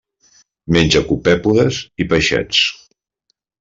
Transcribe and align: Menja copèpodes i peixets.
Menja 0.77 1.03
copèpodes 1.13 1.81
i 2.05 2.11
peixets. 2.15 2.67